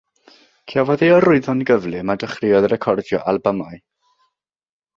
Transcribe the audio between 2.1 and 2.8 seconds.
a dechreuodd